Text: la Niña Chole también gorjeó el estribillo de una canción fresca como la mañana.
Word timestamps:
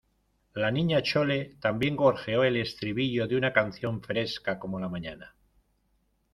la 0.55 0.71
Niña 0.71 1.03
Chole 1.03 1.57
también 1.59 1.95
gorjeó 1.95 2.43
el 2.43 2.57
estribillo 2.57 3.27
de 3.27 3.37
una 3.37 3.53
canción 3.53 4.01
fresca 4.01 4.57
como 4.57 4.79
la 4.79 4.89
mañana. 4.89 5.35